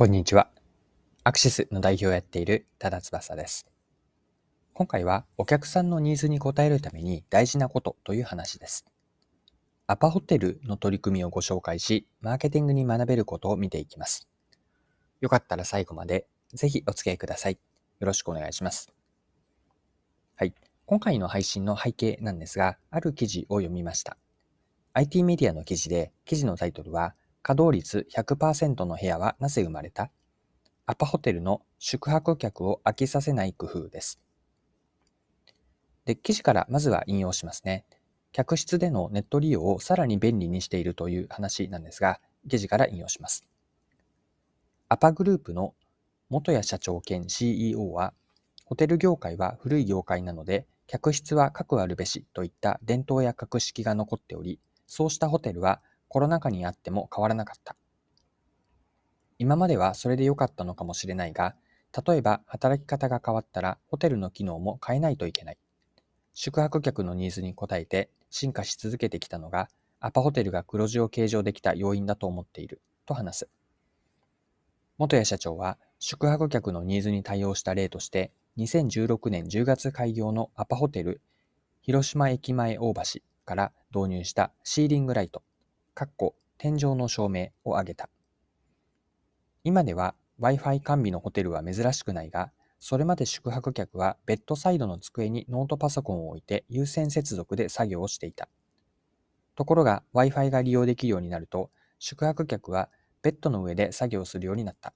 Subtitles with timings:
[0.00, 0.48] こんにちは。
[1.24, 3.66] アクシスの代表をやっている多田翼です。
[4.72, 8.86] 今回はお客さんのニーズに応えるために大事なことという話です。
[9.86, 14.26] アパホテルの取り組みをご紹介し、マーケティングに学べることを見ていきます。
[15.20, 17.58] よかったら最後までぜひお付き合いください。
[17.98, 18.90] よろしくお願いします。
[20.34, 20.54] はい。
[20.86, 24.16] 今回の配信の背景なんですが、ある記事を読みました。
[24.94, 30.10] IT メディアの記事で、記事のタイトルは、稼働率100%の部屋はなぜ生まれた？
[30.86, 34.20] アパホテルの宿泊客を飽きさせない工夫です。
[36.04, 37.84] で、記事からまずは引用しますね。
[38.32, 43.44] 客室でのネット利用をさらに便利にしているという話なんですが、記事から引用します。
[44.88, 45.74] アパグループの
[46.28, 48.12] 元谷社長兼 CEO は、
[48.64, 57.76] ホテル業界は古い業界なので、客室は核あるべしといった伝統や格式が残っており、そうしたホテルはコロナ禍にあっても変わらなかった。
[59.38, 61.54] 今まではそれで良かったのかもしれないが、
[62.04, 65.58] 例えば働き方が変わったらホテルの機能も変えないといけない。
[66.34, 69.68] 宿泊客のニーズに応えて進化し続けてきたのが、
[70.00, 73.48] アパホテルが黒字を計上できた要因だと思っている、と話す。
[74.98, 81.20] 元谷社長は、宿泊客のニーズに対応した例として、2016年10月開業のアパホテル、
[81.82, 85.42] 広島駅前大橋から導入したシーリングライト、
[86.00, 88.08] かっこ天井の照明を挙げた。
[89.64, 98.48] 今では Wi-Fi 完備のホテルは珍しくないが、それまで宿泊客はベッドサイドの机にノートパソコンを置いて有線接続で作業をしていた。
[99.54, 102.88] ところが Wi-Fi が利用できるようになると、宿泊客は
[103.20, 104.94] ベッドの上で作業するようになった。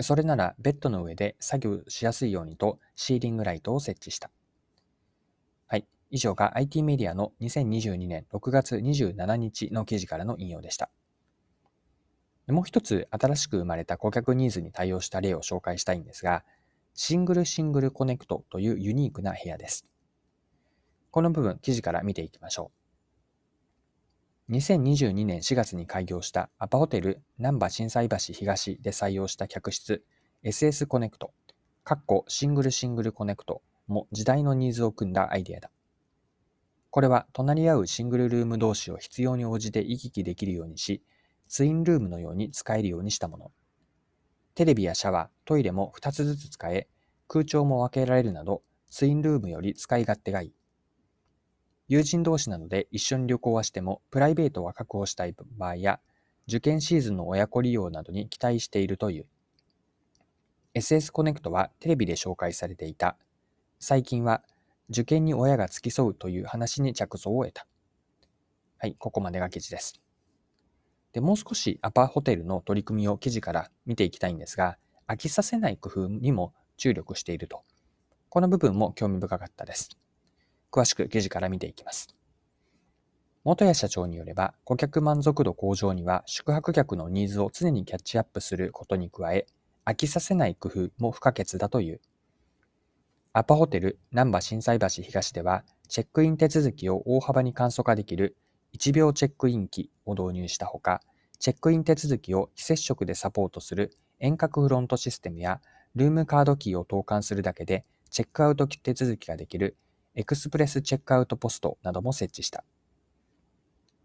[0.00, 4.32] それならベッドの上で作業しやすいようにとシーリングライトを設置した。
[6.14, 10.88] 以上が IT メディアの2022年6月27日の記事からの引用でした。
[12.46, 16.44] もう一つ新しく生まれた顧客ニーズに対応した例を紹介したいんですが、
[16.94, 19.86] シングルシングルコネクトというユニークな部屋です。
[21.10, 22.70] この部分、記事から見ていきましょ
[24.48, 24.52] う。
[24.52, 30.04] 2022年4月に開業したアパホテル難波心斎橋東で採用した客室
[30.44, 31.32] SS コネクト、
[31.82, 35.72] かっこシングルシングルコネクトも時代のニーズを組んだアイデアだ。
[36.94, 41.02] これは隣り合うシングルルーム同士を必要に応じて行き来できるようにし、
[41.48, 43.50] ツインルームのように使えるようにしたもの。
[44.54, 46.86] テレビやシャワー、トイレも2つずつ使え、
[47.26, 48.62] 空調も分けられるなど、
[48.92, 50.54] ツインルームより使い勝手がいい。
[51.88, 55.98] 友人同士なので一緒に旅行はしても、プライベートは確保したい場合や、
[56.46, 59.26] 受験シーズンの親子利用などに期待しているという。
[60.74, 63.16] SS コネクトはテレビで紹介されていた。
[63.80, 64.44] 最近は
[64.90, 67.66] 受験に親が付き添うという話に着想を得た。
[68.78, 70.00] はい、ここまでが記事です。
[71.12, 77.62] で、もう少しアパホテルの取り組みを記事から見ていきたいんですが、飽きさせない工夫にも注力していると。
[78.28, 79.90] この部分も興味深かったです。
[80.72, 82.14] 詳しく記事から見ていきます。
[83.44, 89.46] 元谷社長によれば、顧客満足度向上には宿泊客のニーズを常にキャッチアップすることに加え、
[89.84, 92.00] 飽きさせない工夫も不可欠だという。
[93.36, 98.36] アパホテル難波心斎橋東では、チェックイン手続きを大幅に簡素化できる
[98.78, 101.00] 1秒チェックイン機を導入したほか、
[101.40, 103.90] チェックイン手続きを非接触でサポートする
[104.20, 105.60] 遠隔フロントシステムや、
[105.96, 109.76] ルームカードキーを投函するだけで、チェックアウト手続きができる
[110.14, 112.62] エクスプレスチェックアウトポストなども設置した。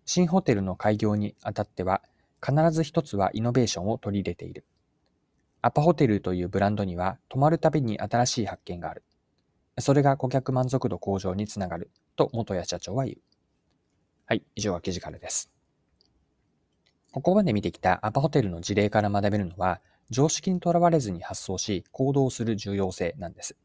[0.05, 2.01] 新ホテルの開業にあたっては、
[2.43, 4.65] 必ず一つはイノベーションを取り入れている。
[5.61, 9.03] アパホテルというブランドには、泊まるたびに新しい発見がある。
[9.79, 13.17] それが顧客満足度向上につながると元谷社長は言う。
[14.25, 15.49] はい、以上が記事からです。
[17.11, 19.81] ここまで見てきたアパホテルの事例から学べるのは、
[20.11, 23.55] 常識にとらわれずに発想し行動する重要性なんです。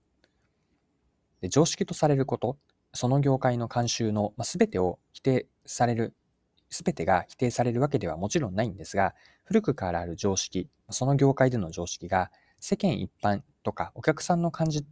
[1.41, 2.57] で常識とされること、
[2.95, 6.15] その業界の慣習の全てを否定される、
[6.71, 9.15] 全てが否定されるわけではもちろんないんですが、
[9.45, 14.87] 古くからある常識、その業界での常識が世間一般とかお客さんの感じ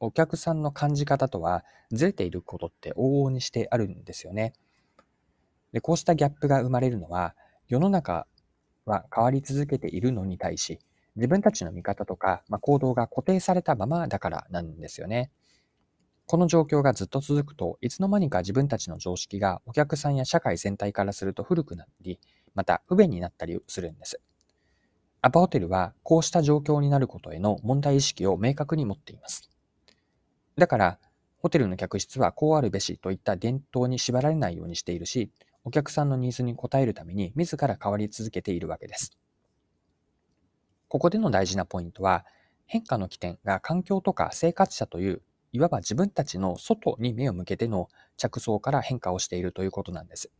[0.00, 4.52] お客さんの感じ方とはずれていることって往々にしてあるんですよね。
[5.72, 7.34] で、こうしたギャップが生まれるのは、
[7.68, 8.26] 世の中
[8.84, 10.78] は変わり続けているのに対し、
[11.16, 15.30] 自分たちの見方とか、まあ、行動が固定されたままだからなんですよね。
[16.26, 22.18] この状況がずっと続くと、いつの間にか自分たちの常識がお客さんや社会全体からすると古くなり、
[22.54, 24.20] また不便になったりするんです。
[25.22, 29.50] アパホテルはこうした状況になることへの問題意識を明確に持っています。
[30.56, 30.98] だから、
[31.38, 35.30] ホテルの客室はこうあるべしといった伝統に縛られないようにしているし、
[35.64, 39.18] お客さんのニーズに応えるために自ら変わり続けているわけです。
[40.88, 42.24] ここでの大事なポイントは、
[42.64, 45.22] 変化の起点が環境とか生活者という、
[45.52, 50.30] いわば自分たちの外に目を向けての着想から変化をしているということなんです。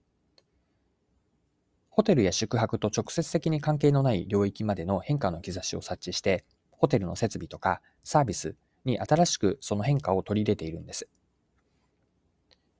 [1.91, 11.09] ホテルや宿泊と直接的に関係のない領域までの変化の兆しを察知して、ホテルの設備とかサービスに新しくその変化を取り入れているんです。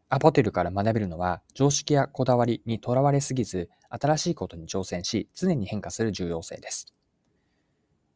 [0.09, 6.87] アポテルから学べるのは、常識やこだわりにとらわれすぎず、新しいことに挑戦し、常に変化する重要性です。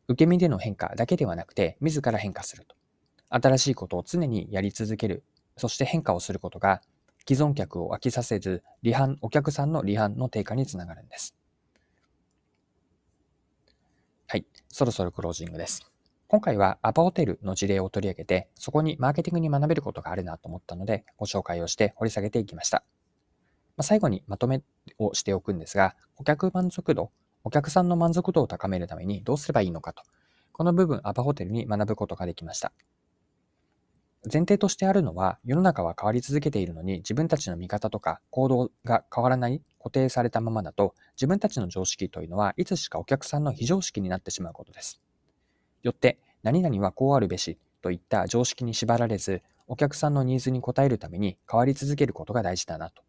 [0.06, 2.76] 受け身での変化だけではなくて、自ら変化すると。
[3.28, 5.24] 新しいことを常にやり続ける、
[5.56, 6.80] そして変化をすることが、
[7.28, 11.34] 既存客を飽きさせず、離反、お客さんの離反の低下につながるんです。
[14.28, 15.89] はい、そろそろクロージングです。
[16.30, 22.84] 今回はアパホテルの事例を取り上げて、そこにマーケティングに学べることがあるなと思ったので、ご紹介をして掘り下げていきました。
[23.76, 24.62] ま、最後にまとめ
[24.98, 27.10] をしておくんですが、顧客満足度、
[27.42, 30.04] お客さんの満足度を高めるためにどうすればいいのかと、
[30.52, 32.72] この部分アパホテルに学ぶことができました。
[34.32, 45.00] 前提としてあるのは、世の中は変わり続けているのに、自分たちの見方とか行動が変わらない、固定されたままだと、自分たちの常識というのはいつしかお客さんの非常識になってしまうことです。
[45.82, 53.02] よって、何々はこうあるべしといった常識に縛られず、お客さんのニーズに応えるために変わり続けることが大事だなと。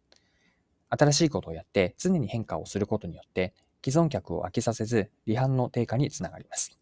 [0.90, 3.54] 新しいことをやって常に変化をすることによって、
[3.84, 6.78] 既存客を飽きさせず、離反の低下につながります。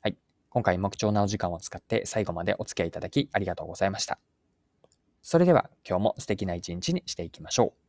[0.00, 0.16] はい
[0.50, 4.18] 今回も貴重なお時間を使って最後までお付き合いいただきありがとうございました。
[5.22, 7.81] それでは今日も素敵な一日にしていきましょう。